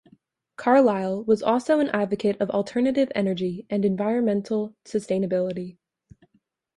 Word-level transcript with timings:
Carlisle 0.55 1.23
was 1.25 1.43
also 1.43 1.79
an 1.79 1.87
advocate 1.89 2.35
of 2.41 2.49
alternative 2.49 3.11
energy 3.13 3.67
and 3.69 3.85
environmental 3.85 4.75
sustainability. 4.83 5.77